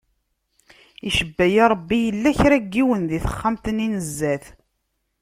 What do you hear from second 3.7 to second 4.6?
n zdat.